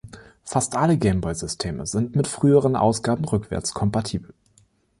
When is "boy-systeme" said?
1.21-1.85